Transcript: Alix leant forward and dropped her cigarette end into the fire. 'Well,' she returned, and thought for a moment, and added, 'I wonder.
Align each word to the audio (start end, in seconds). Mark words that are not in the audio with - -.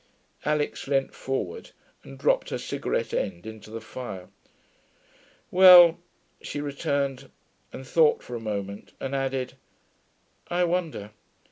Alix 0.45 0.87
leant 0.87 1.13
forward 1.13 1.69
and 2.03 2.17
dropped 2.17 2.49
her 2.49 2.57
cigarette 2.57 3.13
end 3.13 3.45
into 3.45 3.69
the 3.69 3.79
fire. 3.79 4.29
'Well,' 5.51 5.99
she 6.41 6.59
returned, 6.59 7.29
and 7.71 7.87
thought 7.87 8.23
for 8.23 8.33
a 8.35 8.39
moment, 8.39 8.93
and 8.99 9.13
added, 9.13 9.53
'I 10.47 10.63
wonder. 10.63 11.11